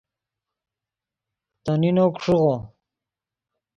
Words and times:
تو 1.63 1.71
نینو 1.81 2.05
کو 2.13 2.19
ݰیغو 2.23 2.53